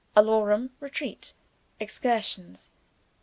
Alarum, 0.15 0.71
Retreat, 0.79 1.33
Excursions. 1.79 2.71